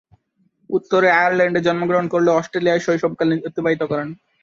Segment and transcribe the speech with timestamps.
[0.69, 4.09] উত্তরে আয়ারল্যান্ডে জন্মগ্রহণ করলেও অস্ট্রেলিয়ায় শৈশবকাল অতিবাহিত করেন।